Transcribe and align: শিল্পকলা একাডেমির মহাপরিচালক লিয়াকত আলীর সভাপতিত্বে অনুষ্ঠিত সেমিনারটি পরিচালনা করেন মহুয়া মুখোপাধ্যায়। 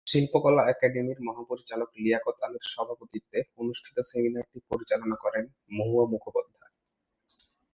শিল্পকলা 0.07 0.63
একাডেমির 0.67 1.19
মহাপরিচালক 1.27 1.89
লিয়াকত 1.97 2.37
আলীর 2.45 2.65
সভাপতিত্বে 2.73 3.39
অনুষ্ঠিত 3.57 3.97
সেমিনারটি 4.09 4.57
পরিচালনা 4.69 5.15
করেন 5.15 5.45
মহুয়া 5.71 6.05
মুখোপাধ্যায়। 6.13 6.73